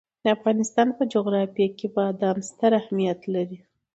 د 0.23 0.25
افغانستان 0.35 0.87
په 0.97 1.03
جغرافیه 1.13 1.67
کې 1.77 1.87
بادام 1.97 2.37
ستر 2.49 2.71
اهمیت 2.81 3.19
لري. 3.33 3.57